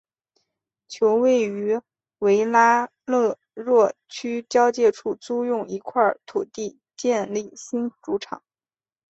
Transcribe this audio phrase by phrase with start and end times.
[0.87, 1.79] 球会于
[2.17, 8.41] 维拉勒若区交界处租用一块土地建立新主场。